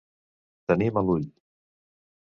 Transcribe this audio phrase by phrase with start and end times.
[0.71, 1.29] Tenir mal ull.